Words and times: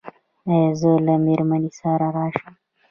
ایا 0.49 0.69
زه 0.79 0.91
له 1.05 1.13
میرمنې 1.25 1.71
سره 1.79 2.07
راشم؟ 2.15 2.53